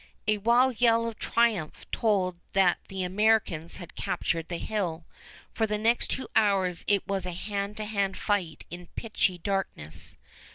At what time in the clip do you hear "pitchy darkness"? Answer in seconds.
8.95-10.17